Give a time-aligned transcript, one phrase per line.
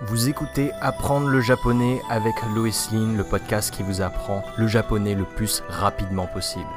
[0.00, 5.16] Vous écoutez Apprendre le japonais avec Lois Lin, le podcast qui vous apprend le japonais
[5.16, 6.68] le plus rapidement possible.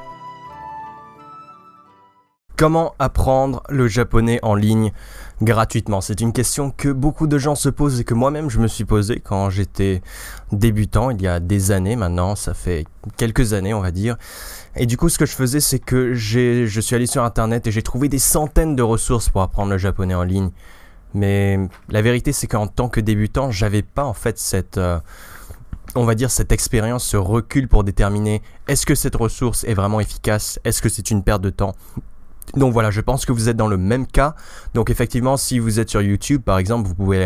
[2.57, 4.91] Comment apprendre le japonais en ligne
[5.39, 6.01] gratuitement?
[6.01, 8.85] C'est une question que beaucoup de gens se posent et que moi-même je me suis
[8.85, 10.01] posé quand j'étais
[10.51, 14.17] débutant il y a des années maintenant, ça fait quelques années on va dire.
[14.75, 17.71] Et du coup ce que je faisais c'est que je suis allé sur internet et
[17.71, 20.49] j'ai trouvé des centaines de ressources pour apprendre le japonais en ligne.
[21.13, 21.59] Mais
[21.89, 24.99] la vérité, c'est qu'en tant que débutant, j'avais pas en fait cette, euh,
[25.95, 29.99] on va dire, cette expérience, ce recul pour déterminer est-ce que cette ressource est vraiment
[29.99, 31.73] efficace, est-ce que c'est une perte de temps?
[32.55, 34.35] Donc voilà, je pense que vous êtes dans le même cas.
[34.73, 37.17] Donc effectivement, si vous êtes sur YouTube, par exemple, vous pouvez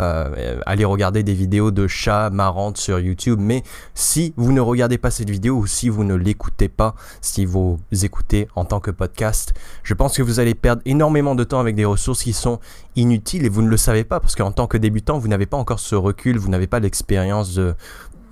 [0.00, 3.38] euh, aller regarder des vidéos de chats marrantes sur YouTube.
[3.40, 3.62] Mais
[3.94, 7.78] si vous ne regardez pas cette vidéo ou si vous ne l'écoutez pas, si vous
[7.92, 11.74] écoutez en tant que podcast, je pense que vous allez perdre énormément de temps avec
[11.76, 12.60] des ressources qui sont
[12.96, 15.58] inutiles et vous ne le savez pas parce qu'en tant que débutant, vous n'avez pas
[15.58, 17.74] encore ce recul, vous n'avez pas l'expérience de,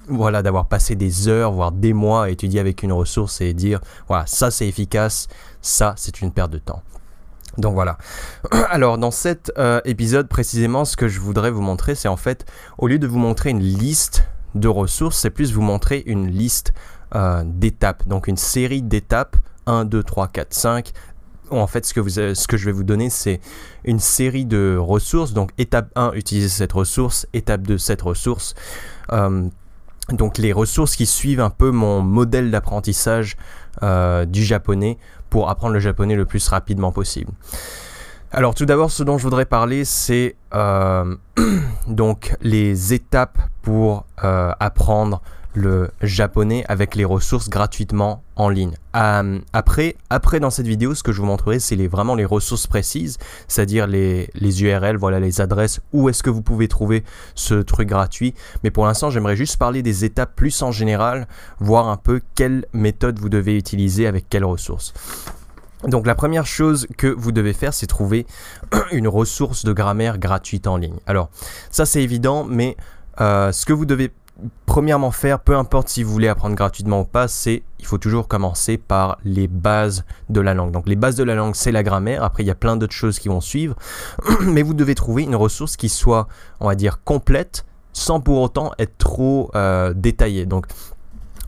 [0.09, 3.81] voilà, d'avoir passé des heures, voire des mois à étudier avec une ressource et dire,
[4.07, 5.29] voilà, ça c'est efficace,
[5.61, 6.83] ça c'est une perte de temps.
[7.59, 7.99] Donc voilà.
[8.71, 12.47] Alors dans cet euh, épisode précisément, ce que je voudrais vous montrer, c'est en fait,
[12.79, 16.73] au lieu de vous montrer une liste de ressources, c'est plus vous montrer une liste
[17.15, 18.07] euh, d'étapes.
[18.07, 20.93] Donc une série d'étapes, 1, 2, 3, 4, 5.
[21.51, 23.41] En fait, ce que, vous, ce que je vais vous donner, c'est
[23.85, 25.33] une série de ressources.
[25.33, 27.27] Donc étape 1, utiliser cette ressource.
[27.33, 28.55] Étape 2, cette ressource.
[29.13, 29.49] Euh,
[30.13, 33.37] donc les ressources qui suivent un peu mon modèle d'apprentissage
[33.83, 34.99] euh, du japonais
[35.31, 37.33] pour apprendre le japonais le plus rapidement possible.
[38.31, 41.17] Alors tout d'abord, ce dont je voudrais parler, c'est euh,
[41.87, 45.23] donc les étapes pour euh, apprendre
[45.59, 48.75] le japonais avec les ressources gratuitement en ligne.
[48.97, 49.95] Euh, après,
[50.41, 54.31] dans cette vidéo, ce que je vous montrerai, c'est vraiment les ressources précises, c'est-à-dire les,
[54.35, 58.35] les, URL, voilà les adresses, où est-ce que vous pouvez trouver ce truc gratuit.
[58.63, 61.27] Mais pour l'instant, j'aimerais juste parler des étapes plus en général,
[61.59, 64.95] voir un peu quelle méthode vous devez utiliser avec quelles ressources.
[65.85, 68.27] Donc la première chose que vous devez faire, c'est trouver
[68.93, 70.99] une ressource de grammaire gratuite en ligne.
[71.07, 71.31] Alors
[71.71, 72.77] ça c'est évident, mais
[73.21, 74.13] euh, ce que vous devez
[74.67, 78.29] premièrement faire, peu importe si vous voulez apprendre gratuitement ou pas, c'est il faut toujours
[78.29, 80.73] commencer par les bases de la langue.
[80.73, 82.23] Donc les bases de la langue, c'est la grammaire.
[82.23, 83.77] Après, il y a plein d'autres choses qui vont suivre,
[84.43, 86.29] mais vous devez trouver une ressource qui soit,
[86.61, 90.47] on va dire, complète, sans pour autant être trop euh, détaillée.
[90.47, 90.67] Donc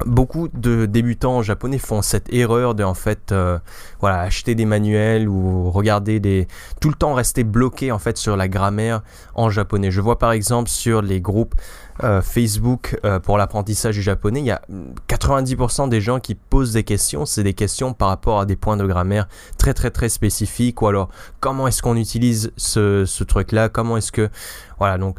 [0.06, 3.58] Beaucoup de débutants japonais font cette erreur de en fait euh,
[4.00, 6.48] voilà acheter des manuels ou regarder des
[6.80, 9.02] tout le temps rester bloqué en fait sur la grammaire
[9.34, 9.90] en japonais.
[9.90, 11.54] Je vois par exemple sur les groupes
[12.02, 14.62] euh, Facebook euh, pour l'apprentissage du japonais, il y a
[15.08, 18.78] 90% des gens qui posent des questions, c'est des questions par rapport à des points
[18.78, 19.28] de grammaire
[19.58, 20.80] très très très spécifiques.
[20.80, 24.30] Ou alors comment est-ce qu'on utilise ce, ce truc là, comment est-ce que
[24.78, 25.18] voilà donc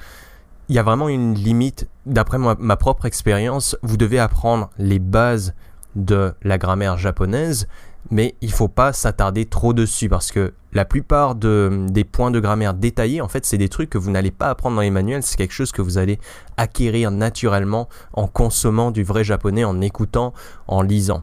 [0.72, 1.90] il y a vraiment une limite.
[2.06, 5.54] D'après ma, propre expérience, vous devez apprendre les bases
[5.96, 7.68] de la grammaire japonaise,
[8.10, 12.74] mais il faut pas s'attarder trop dessus parce que la plupart des points de grammaire
[12.74, 15.36] détaillés, en fait, c'est des trucs que vous n'allez pas apprendre dans les manuels, c'est
[15.36, 16.20] quelque chose que vous allez
[16.56, 20.34] acquérir naturellement en consommant du vrai japonais, en écoutant,
[20.68, 21.22] en lisant.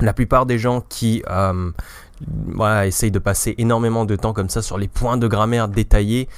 [0.00, 1.72] La plupart des gens qui euh,
[2.84, 6.28] essayent de passer énormément de temps comme ça sur les points de grammaire détaillés,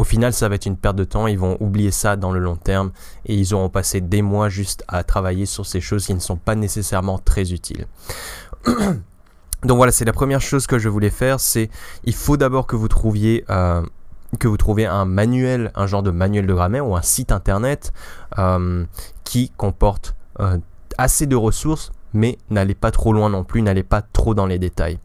[0.00, 1.26] au final, ça va être une perte de temps.
[1.26, 2.90] Ils vont oublier ça dans le long terme
[3.26, 6.38] et ils auront passé des mois juste à travailler sur ces choses qui ne sont
[6.38, 7.86] pas nécessairement très utiles.
[8.66, 11.38] Donc voilà, c'est la première chose que je voulais faire.
[11.38, 11.68] C'est
[12.04, 13.82] il faut d'abord que vous trouviez euh,
[14.38, 17.92] que vous trouviez un manuel, un genre de manuel de grammaire ou un site internet
[18.38, 18.86] euh,
[19.24, 20.56] qui comporte euh,
[20.96, 24.58] assez de ressources, mais n'allez pas trop loin non plus, n'allez pas trop dans les
[24.58, 24.98] détails.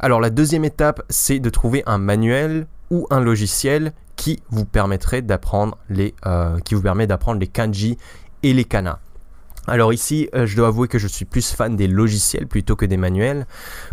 [0.00, 5.22] Alors la deuxième étape, c'est de trouver un manuel ou un logiciel qui vous permettrait
[5.22, 7.98] d'apprendre les, euh, qui vous permet d'apprendre les kanji
[8.42, 9.00] et les kana.
[9.66, 12.84] Alors ici, euh, je dois avouer que je suis plus fan des logiciels plutôt que
[12.84, 13.46] des manuels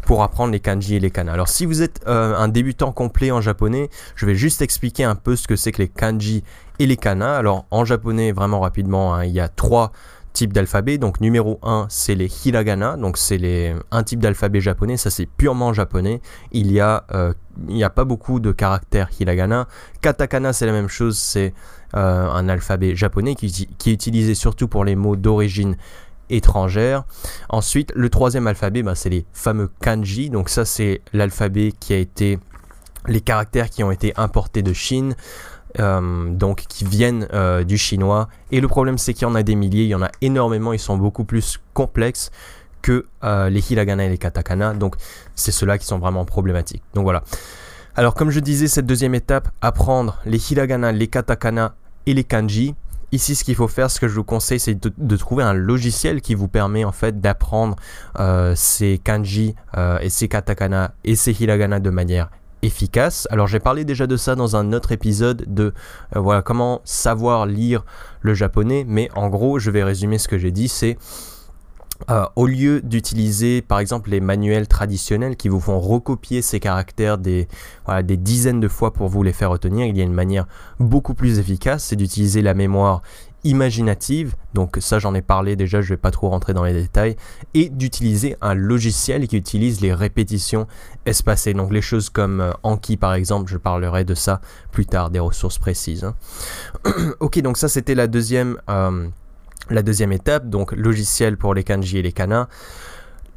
[0.05, 1.31] pour apprendre les kanji et les kana.
[1.31, 5.15] Alors si vous êtes euh, un débutant complet en japonais, je vais juste expliquer un
[5.15, 6.43] peu ce que c'est que les kanji
[6.79, 7.37] et les kana.
[7.37, 9.93] Alors en japonais, vraiment rapidement, hein, il y a trois
[10.33, 10.97] type d'alphabet.
[10.97, 15.73] Donc numéro 1, c'est les hiragana, donc c'est un type d'alphabet japonais, ça c'est purement
[15.73, 16.21] japonais.
[16.51, 17.33] Il y a euh,
[17.81, 19.67] a pas beaucoup de caractères hiragana.
[20.01, 21.53] Katakana, c'est la même chose, c'est
[21.95, 25.75] euh, un alphabet japonais qui, qui, est utilisé surtout pour les mots d'origine
[26.29, 27.03] étrangère.
[27.49, 30.29] Ensuite, le troisième alphabet, bah, c'est les fameux kanji.
[30.29, 32.39] Donc ça, c'est l'alphabet qui a été
[33.07, 35.15] les caractères qui ont été importés de Chine.
[35.79, 38.27] Euh, donc qui viennent euh, du chinois.
[38.51, 40.73] Et le problème, c'est qu'il y en a des milliers, il y en a énormément,
[40.73, 42.31] ils sont beaucoup plus complexes
[42.81, 44.73] que euh, les hiragana et les katakana.
[44.73, 44.95] Donc,
[45.35, 46.83] c'est ceux-là qui sont vraiment problématiques.
[46.93, 47.23] Donc voilà.
[47.95, 51.75] Alors comme je disais, cette deuxième étape, apprendre les hiragana, les katakana
[52.05, 52.75] et les kanji.
[53.13, 56.21] Ici, ce qu'il faut faire, ce que je vous conseille, c'est de, trouver un logiciel
[56.21, 57.75] qui vous permet en fait d'apprendre
[58.55, 59.53] ces kanji
[59.99, 62.29] et ces katakana et ces hiragana de manière
[62.61, 63.27] efficace.
[63.31, 65.73] Alors j'ai parlé déjà de ça dans un autre épisode de
[66.15, 67.85] euh, voilà comment savoir lire
[68.21, 70.97] le japonais, mais en gros, je vais résumer ce que j'ai dit, c'est
[72.09, 77.19] euh, au lieu d'utiliser par exemple les manuels traditionnels qui vous font recopier ces caractères
[77.19, 77.47] des,
[78.03, 80.47] des dizaines de fois pour vous les faire retenir, il y a une manière
[80.79, 83.01] beaucoup plus efficace, c'est d'utiliser la mémoire
[83.43, 87.15] imaginative, donc ça j'en ai parlé déjà, je vais pas trop rentrer dans les détails,
[87.53, 90.67] et d'utiliser un logiciel qui utilise les répétitions
[91.05, 91.53] espacées.
[91.53, 94.41] Donc les choses comme euh, Anki par exemple, je parlerai de ça
[94.71, 96.03] plus tard, des ressources précises.
[96.03, 96.15] Hein.
[97.19, 98.57] ok, donc ça c'était la deuxième...
[98.69, 99.07] Euh,
[99.69, 102.47] la deuxième étape, donc logiciel pour les kanji et les kanas.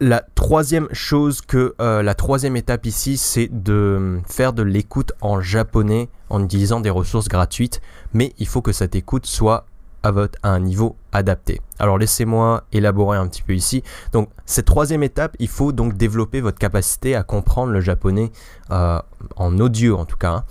[0.01, 5.41] La troisième chose que euh, la troisième étape ici, c'est de faire de l'écoute en
[5.41, 7.81] japonais en utilisant des ressources gratuites,
[8.13, 9.67] mais il faut que cette écoute soit
[10.05, 11.61] à, votre, un niveau adapté.
[11.79, 13.83] Alors laissez-moi élaborer un petit peu ici.
[14.13, 18.31] Donc cette troisième étape, il faut donc développer votre capacité à comprendre le japonais
[18.71, 19.01] euh,
[19.37, 20.31] en audio en tout cas.
[20.31, 20.45] Hein.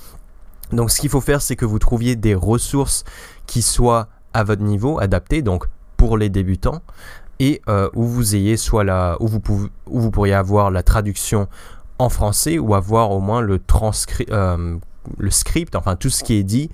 [0.71, 3.03] Donc ce qu'il faut faire, c'est que vous trouviez des ressources
[3.45, 6.81] qui soient à votre niveau, adapté, donc pour les débutants,
[7.39, 10.81] et euh, où vous ayez soit la, où vous, pouvez, où vous pourriez avoir la
[10.81, 11.47] traduction
[11.99, 14.77] en français ou avoir au moins le transcrit, euh,
[15.19, 16.71] le script, enfin tout ce qui est dit,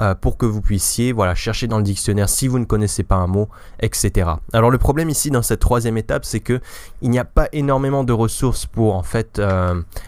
[0.00, 3.16] euh, pour que vous puissiez voilà, chercher dans le dictionnaire si vous ne connaissez pas
[3.16, 3.48] un mot,
[3.80, 4.30] etc.
[4.52, 6.60] Alors le problème ici dans cette troisième étape, c'est que
[7.00, 9.40] il n'y a pas énormément de ressources pour en fait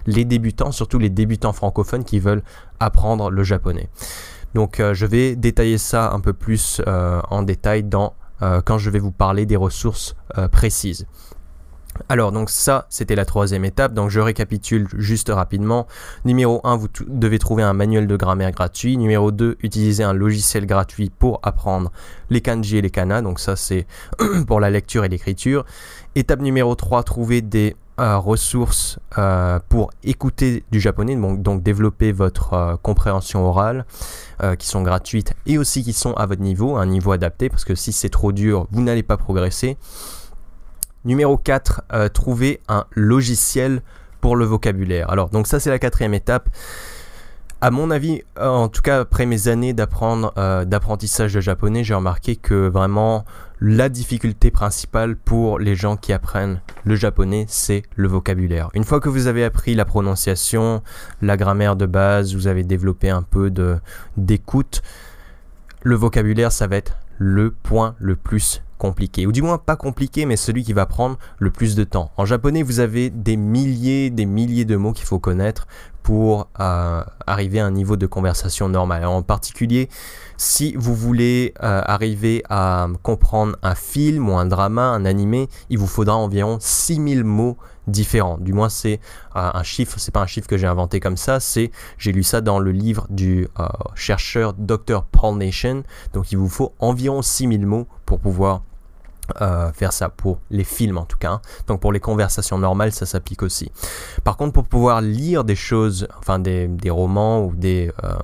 [0.07, 2.43] les débutants, surtout les débutants francophones qui veulent
[2.81, 3.89] apprendre le japonais.
[4.55, 8.79] Donc euh, je vais détailler ça un peu plus euh, en détail dans, euh, quand
[8.79, 10.15] je vais vous parler des ressources
[10.51, 11.07] précises.
[12.09, 15.87] Alors donc ça c'était la troisième étape, donc je récapitule juste rapidement.
[16.25, 18.97] Numéro 1, vous devez trouver un manuel de grammaire gratuit.
[18.97, 21.91] Numéro 2, utiliser un logiciel gratuit pour apprendre
[22.31, 23.87] les kanji et les kana, donc ça c'est
[24.47, 25.65] pour la lecture et l'écriture.
[26.15, 32.77] Étape numéro 3, trouver des ressources euh, pour écouter du japonais, donc, développer votre euh,
[32.77, 33.85] compréhension orale,
[34.43, 37.65] euh, qui sont gratuites et aussi qui sont à votre niveau, un niveau adapté, parce
[37.65, 39.77] que si c'est trop dur, vous n'allez pas progresser.
[41.05, 43.83] Numéro 4, trouver un logiciel
[44.21, 45.11] pour le vocabulaire.
[45.11, 46.49] Alors, donc ça c'est la quatrième étape.
[47.61, 50.35] À mon avis, en tout cas après mes années d'apprendre,
[50.65, 53.25] d'apprentissage de japonais, j'ai remarqué que vraiment
[53.61, 58.69] la difficulté principale pour les gens qui apprennent le japonais, c'est le vocabulaire.
[58.75, 60.83] Une fois que vous avez appris la prononciation,
[61.23, 63.51] la grammaire de base, vous avez développé un peu
[64.19, 64.83] d'écoute,
[65.83, 70.27] le vocabulaire, ça va être le point le plus compliqué, ou du moins pas compliqué,
[70.27, 72.11] mais celui qui va prendre le plus de temps.
[72.17, 75.67] En japonais, vous avez des milliers, des milliers de mots qu'il faut connaître
[76.03, 79.07] pour euh, arriver à un niveau de conversation normal.
[79.07, 79.89] en particulier,
[80.37, 85.79] si vous voulez euh, arriver à comprendre un film ou un drama, un animé, il
[85.79, 88.39] vous faudra environ 6000 mots différents.
[88.39, 89.01] Du moins, c'est
[89.37, 92.23] euh, un chiffre, c'est pas un chiffre que j'ai inventé comme ça, c'est j'ai lu
[92.23, 93.49] ça dans le livre du
[93.95, 95.05] chercheur Dr.
[95.11, 95.83] Paul Nation.
[96.13, 98.63] Donc, il vous faut environ 6000 mots pour pouvoir
[99.41, 101.33] euh, faire ça pour les films en tout cas.
[101.33, 101.41] Hein.
[101.67, 103.71] Donc pour les conversations normales, ça s'applique aussi.
[104.23, 108.15] Par contre, pour pouvoir lire des choses, enfin des, romans ou des, euh,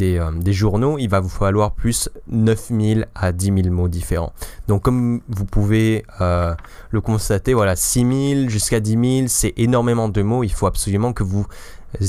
[0.00, 4.32] euh, des, journaux, il va vous falloir plus 9000 à 10 000 mots différents.
[4.68, 10.44] Donc comme vous pouvez le constater, voilà, 6000 jusqu'à 10 000, c'est énormément de mots.
[10.44, 11.46] Il faut absolument que vous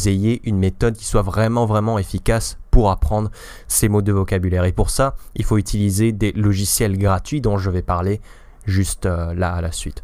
[0.06, 3.30] ayez une méthode qui soit vraiment vraiment efficace pour apprendre
[3.68, 4.64] ces mots de vocabulaire.
[4.64, 8.22] Et pour ça, il faut utiliser des logiciels gratuits dont je vais parler
[8.66, 10.02] juste euh, là à la suite.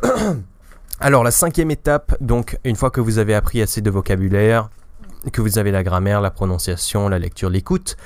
[1.00, 4.70] Alors la cinquième étape, donc une fois que vous avez appris assez de vocabulaire,
[5.32, 7.96] que vous avez la grammaire, la prononciation, la lecture, l'écoute,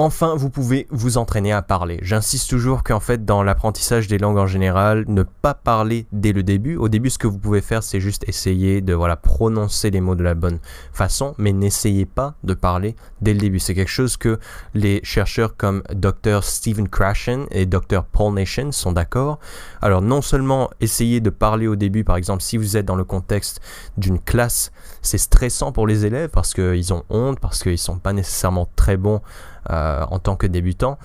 [0.00, 1.98] Enfin, vous pouvez vous entraîner à parler.
[2.02, 6.44] J'insiste toujours qu'en fait, dans l'apprentissage des langues en général, ne pas parler dès le
[6.44, 6.76] début.
[6.76, 10.14] Au début, ce que vous pouvez faire, c'est juste essayer de voilà, prononcer les mots
[10.14, 10.60] de la bonne
[10.92, 13.58] façon, mais n'essayez pas de parler dès le début.
[13.58, 14.38] C'est quelque chose que
[14.72, 16.44] les chercheurs comme Dr.
[16.44, 18.04] Stephen Krashen et Dr.
[18.04, 19.40] Paul Nation sont d'accord.
[19.82, 23.02] Alors, non seulement essayez de parler au début, par exemple, si vous êtes dans le
[23.02, 23.60] contexte
[23.96, 24.70] d'une classe,
[25.02, 28.68] c'est stressant pour les élèves parce qu'ils ont honte, parce qu'ils ne sont pas nécessairement
[28.76, 29.22] très bons
[29.70, 30.98] euh, en tant que débutant.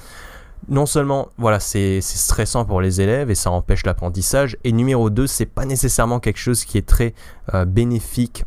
[0.70, 5.27] Non seulement voilà c'est stressant pour les élèves et ça empêche l'apprentissage, et numéro 2
[5.27, 7.13] c'est pas nécessairement quelque chose qui est très
[7.53, 8.46] euh, bénéfique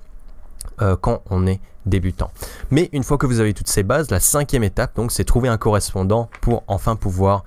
[0.83, 2.31] euh, quand on est débutant.
[2.71, 5.49] Mais une fois que vous avez toutes ces bases, la cinquième étape, donc, c'est trouver
[5.49, 7.45] un correspondant pour enfin pouvoir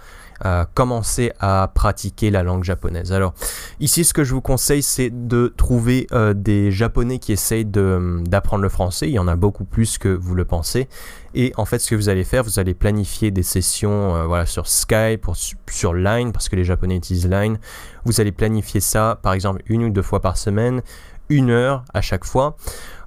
[0.73, 3.11] commencer à pratiquer la langue japonaise.
[3.11, 3.33] Alors
[3.81, 8.63] ici ce que je vous conseille c'est de trouver euh, des japonais qui essayent d'apprendre
[8.63, 10.87] le français, il y en a beaucoup plus que vous le pensez
[11.35, 14.45] et en fait ce que vous allez faire, vous allez planifier des sessions euh, voilà,
[14.45, 15.27] sur Skype,
[15.69, 17.59] sur Line parce que les japonais utilisent Line,
[18.05, 20.81] vous allez planifier ça par exemple une ou deux fois par semaine,
[21.29, 22.57] une heure à chaque fois.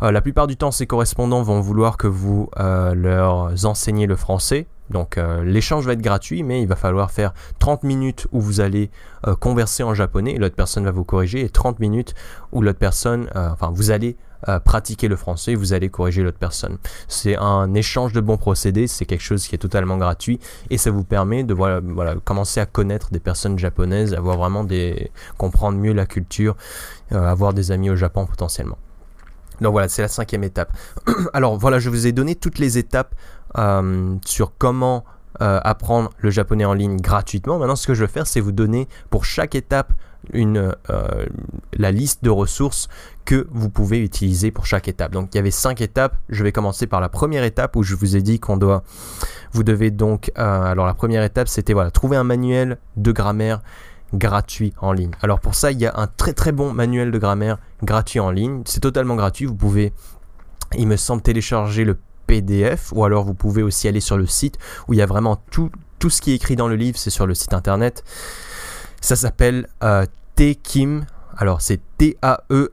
[0.02, 4.66] Euh, la plupart du temps, ces correspondants vont vouloir que vous leur enseignez le français.
[4.92, 8.60] Donc euh, l'échange va être gratuit, mais il va falloir faire 30 minutes où vous
[8.60, 8.90] allez
[9.26, 12.14] euh, converser en japonais et l'autre personne va vous corriger, et 30 minutes
[12.52, 14.16] où l'autre personne, euh, enfin vous allez
[14.64, 16.78] pratiquer le français et vous allez corriger l'autre personne.
[17.06, 20.90] C'est un échange de bons procédés, c'est quelque chose qui est totalement gratuit et ça
[20.90, 21.80] vous permet de voilà,
[22.24, 26.56] commencer à connaître des personnes japonaises, avoir vraiment des comprendre mieux la culture,
[27.12, 28.78] avoir des amis au Japon potentiellement.
[29.62, 30.76] Donc voilà, c'est la cinquième étape.
[31.32, 33.14] Alors voilà, je vous ai donné toutes les étapes
[33.58, 35.04] euh, sur comment
[35.40, 37.58] euh, apprendre le japonais en ligne gratuitement.
[37.58, 39.92] Maintenant, ce que je vais faire, c'est vous donner pour chaque étape
[40.34, 40.72] euh,
[41.72, 42.88] la liste de ressources
[43.24, 45.12] que vous pouvez utiliser pour chaque étape.
[45.12, 46.16] Donc, il y avait cinq étapes.
[46.28, 48.84] Je vais commencer par la première étape où je vous ai dit qu'on doit,
[49.52, 53.62] vous devez donc, alors la première étape, c'était voilà, trouver un manuel de grammaire
[54.14, 55.12] gratuit en ligne.
[55.22, 58.30] Alors pour ça, il y a un très très bon manuel de grammaire gratuit en
[58.30, 58.62] ligne.
[58.66, 59.46] C'est totalement gratuit.
[59.46, 59.92] Vous pouvez,
[60.76, 61.96] il me semble, télécharger le
[62.32, 64.56] PDF ou alors vous pouvez aussi aller sur le site
[64.88, 65.70] où il y a vraiment tout,
[66.08, 68.04] ce qui est écrit dans le livre, c'est sur le site internet.
[69.02, 71.04] Ça s'appelle euh, T-Kim,
[71.36, 72.72] alors c'est T-A-E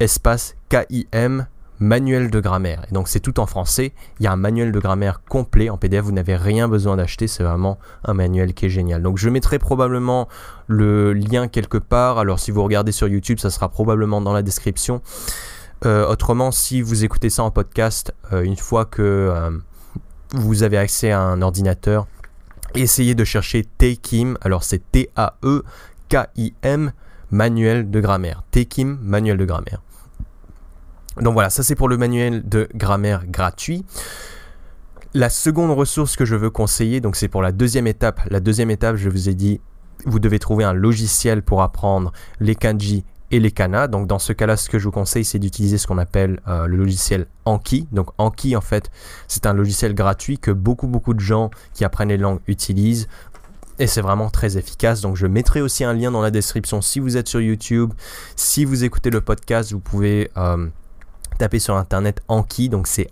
[0.00, 1.46] espace K-I-M
[1.78, 2.86] manuel de grammaire.
[2.90, 3.92] Et donc c'est tout en français.
[4.18, 6.02] Il y a un manuel de grammaire complet en PDF.
[6.02, 7.28] Vous n'avez rien besoin d'acheter.
[7.28, 9.02] C'est vraiment un manuel qui est génial.
[9.02, 10.26] Donc je mettrai probablement
[10.68, 12.18] le lien quelque part.
[12.18, 15.02] Alors si vous regardez sur YouTube, ça sera probablement dans la description.
[15.86, 19.50] Euh, autrement, si vous écoutez ça en podcast, euh, une fois que euh,
[20.32, 22.08] vous avez accès à un ordinateur,
[22.74, 24.36] essayez de chercher Tekim.
[24.40, 25.62] Alors c'est T-A-E-K-I-M,
[27.30, 28.42] manuel de grammaire.
[28.50, 29.80] Tekim, manuel de grammaire.
[31.20, 33.84] Donc voilà, ça c'est pour le manuel de grammaire gratuit.
[35.14, 38.22] La seconde ressource que je veux conseiller, donc c'est pour la deuxième étape.
[38.28, 39.60] La deuxième étape, je vous ai dit,
[40.04, 43.88] vous devez trouver un logiciel pour apprendre les kanji et les kanas.
[43.88, 46.66] Donc dans ce cas-là, ce que je vous conseille, c'est d'utiliser ce qu'on appelle euh,
[46.66, 47.88] le logiciel Anki.
[47.92, 48.90] Donc Anki, en fait,
[49.28, 53.08] c'est un logiciel gratuit que beaucoup beaucoup de gens qui apprennent les langues utilisent.
[53.78, 55.00] Et c'est vraiment très efficace.
[55.00, 57.92] Donc je mettrai aussi un lien dans la description si vous êtes sur YouTube.
[58.34, 60.66] Si vous écoutez le podcast, vous pouvez euh,
[61.38, 62.68] taper sur internet Anki.
[62.68, 63.10] Donc c'est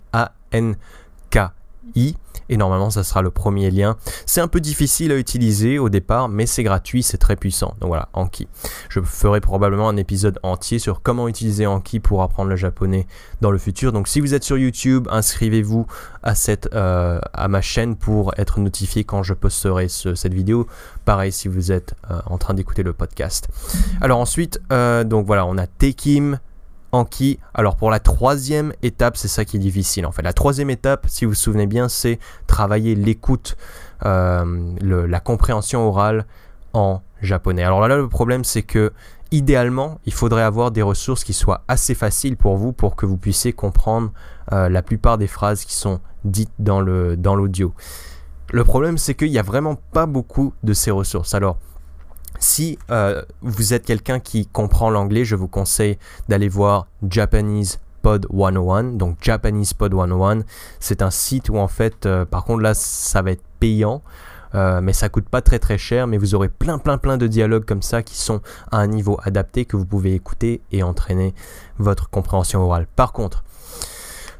[1.95, 2.15] A-N-K-I
[2.49, 3.97] et normalement ça sera le premier lien.
[4.25, 7.75] C'est un peu difficile à utiliser au départ, mais c'est gratuit, c'est très puissant.
[7.79, 8.47] Donc voilà, Anki.
[8.89, 13.07] Je ferai probablement un épisode entier sur comment utiliser Anki pour apprendre le japonais
[13.41, 13.91] dans le futur.
[13.91, 15.87] Donc si vous êtes sur YouTube, inscrivez-vous
[16.23, 16.33] à,
[16.73, 20.67] euh, ma chaîne pour être notifié quand je posterai cette vidéo.
[21.05, 23.47] Pareil si vous êtes euh, en train d'écouter le podcast.
[24.01, 26.39] Alors ensuite, euh, donc voilà, on a Tekim,
[26.95, 27.39] Anki.
[27.53, 30.21] Alors pour la troisième étape, c'est ça qui est difficile en fait.
[30.21, 33.57] La troisième étape, si vous vous souvenez bien, c'est travailler l'écoute,
[34.05, 36.25] euh, la compréhension orale
[36.73, 37.63] en japonais.
[37.63, 38.91] Alors là, le problème, c'est que
[39.31, 43.17] idéalement, il faudrait avoir des ressources qui soient assez faciles pour vous pour que vous
[43.17, 44.11] puissiez comprendre
[44.51, 47.73] euh, la plupart des phrases qui sont dites dans l'audio.
[48.51, 51.33] Dans le problème, c'est qu'il n'y a vraiment pas beaucoup de ces ressources.
[51.33, 51.57] Alors,
[52.45, 55.97] si euh, vous êtes quelqu'un qui comprend l'anglais, je vous conseille
[56.29, 58.83] d'aller voir Japanese Pod 101.
[58.93, 60.41] Donc Japanese Pod 101,
[60.79, 64.03] c'est un site où en fait, euh, par contre là, ça va être payant.
[64.53, 67.27] Euh, mais ça coûte pas très très cher, mais vous aurez plein plein plein de
[67.27, 71.33] dialogues comme ça qui sont à un niveau adapté que vous pouvez écouter et entraîner
[71.77, 72.87] votre compréhension orale.
[72.95, 73.43] Par contre,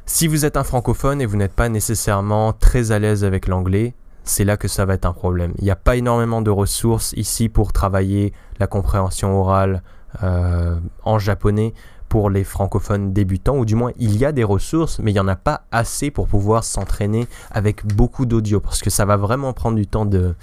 [0.06, 3.94] si vous êtes un francophone et vous n'êtes pas nécessairement très à l'aise avec l'anglais,
[4.26, 5.52] c'est là que ça va être un problème.
[5.58, 9.82] Il n'y a pas énormément de ressources ici pour travailler la compréhension orale
[10.22, 11.72] euh, en japonais
[12.08, 15.20] pour les francophones débutants, ou du moins il y a des ressources, mais il n'y
[15.20, 19.52] en a pas assez pour pouvoir s'entraîner avec beaucoup d'audio, parce que ça va vraiment
[19.52, 20.34] prendre du temps de,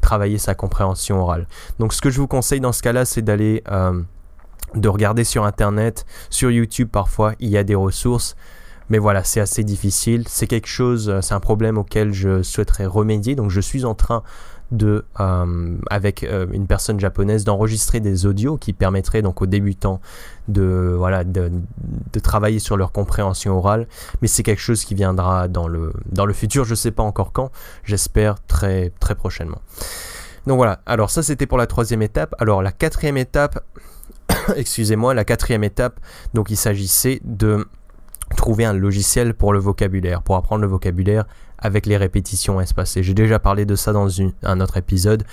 [0.00, 1.46] travailler sa compréhension orale.
[1.78, 3.62] Donc ce que je vous conseille dans ce cas-là, c'est d'aller...
[3.70, 4.02] Euh,
[4.74, 8.36] de regarder sur internet, sur YouTube parfois, il y a des ressources.
[8.90, 10.24] Mais voilà, c'est assez difficile.
[10.28, 13.34] C'est quelque chose, euh, c'est un problème auquel je souhaiterais remédier.
[13.34, 14.22] Donc je suis en train
[14.70, 20.00] de, euh, avec euh, une personne japonaise, d'enregistrer des audios qui permettraient donc aux débutants
[20.48, 21.50] de, voilà, de,
[22.22, 23.86] travailler sur leur compréhension orale.
[24.20, 26.64] Mais c'est quelque chose qui viendra dans le, dans le futur.
[26.64, 27.50] Je ne sais pas encore quand.
[27.84, 29.60] J'espère très, très prochainement.
[30.46, 30.80] Donc voilà.
[30.86, 32.34] Alors ça, c'était pour la troisième étape.
[32.38, 33.64] Alors la quatrième étape,
[34.56, 36.00] excusez-moi, la quatrième étape,
[36.34, 37.66] donc il s'agissait de
[38.36, 41.24] trouver un logiciel pour le vocabulaire, pour apprendre le vocabulaire
[41.58, 43.02] avec les répétitions espacées.
[43.02, 44.08] J'ai déjà parlé de ça dans
[44.42, 45.24] un autre épisode,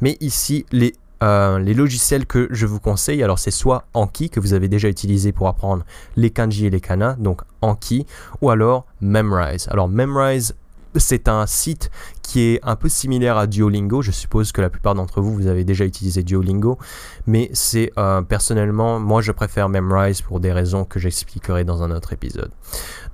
[0.00, 4.40] mais ici les euh, les logiciels que je vous conseille, alors c'est soit Anki que
[4.40, 5.84] vous avez déjà utilisé pour apprendre
[6.16, 8.06] les kanji et les kana, donc Anki,
[8.40, 9.68] ou alors Memrise.
[9.70, 10.56] Alors Memrise,
[10.96, 11.90] c'est un site
[12.22, 14.02] qui est un peu similaire à Duolingo.
[14.02, 16.78] Je suppose que la plupart d'entre vous, vous avez déjà utilisé Duolingo.
[17.26, 21.90] Mais c'est euh, personnellement, moi je préfère Memrise pour des raisons que j'expliquerai dans un
[21.90, 22.50] autre épisode.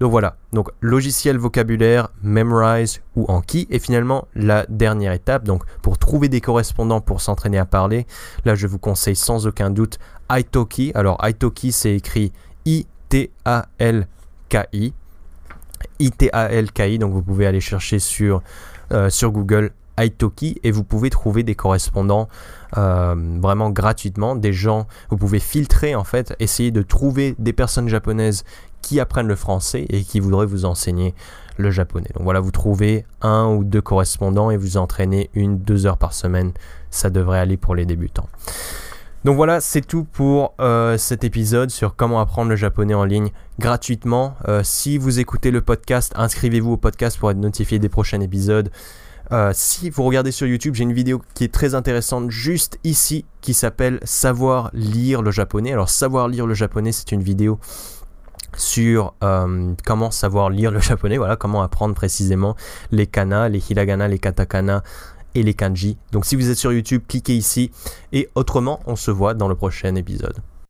[0.00, 3.66] Donc voilà, donc logiciel vocabulaire, Memrise ou Anki.
[3.70, 8.06] Et finalement, la dernière étape, donc pour trouver des correspondants pour s'entraîner à parler,
[8.44, 9.98] là je vous conseille sans aucun doute
[10.30, 10.92] Italki.
[10.94, 12.32] Alors Italki c'est écrit
[12.64, 13.24] I-T-A-L-K-I.
[15.98, 18.42] I-T-A-L-K-I, donc vous pouvez aller chercher sur,
[18.92, 22.28] euh, Google Italki et vous pouvez trouver des correspondants
[22.76, 27.88] euh, vraiment gratuitement, des gens, vous pouvez filtrer en fait, essayer de trouver des personnes
[27.88, 28.44] japonaises
[28.82, 31.14] qui apprennent le français et qui voudraient vous enseigner
[31.56, 32.08] le japonais.
[32.14, 36.12] Donc voilà, vous trouvez un ou deux correspondants et vous entraînez une, deux heures par
[36.12, 36.52] semaine.
[36.90, 38.28] Ça devrait aller pour les débutants.
[39.24, 43.30] Donc voilà, c'est tout pour euh, cet épisode sur comment apprendre le japonais en ligne
[43.58, 44.36] gratuitement.
[44.46, 48.70] Euh, si vous écoutez le podcast, inscrivez-vous au podcast pour être notifié des prochains épisodes.
[49.32, 53.24] Euh, si vous regardez sur YouTube, j'ai une vidéo qui est très intéressante juste ici
[53.40, 55.72] qui s'appelle Savoir lire le japonais.
[55.72, 57.58] Alors savoir lire le japonais, c'est une vidéo
[58.56, 59.14] sur
[59.84, 62.56] comment savoir lire le japonais, voilà, comment apprendre précisément
[62.92, 64.82] les kana, les hiragana, les katakana,
[65.42, 65.96] les kanji.
[66.12, 67.70] Donc si vous êtes sur YouTube, cliquez ici.
[68.12, 70.36] Et autrement, on se voit dans le prochain épisode.